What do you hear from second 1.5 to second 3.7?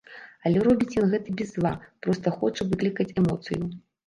зла, проста хоча выклікаць эмоцыю.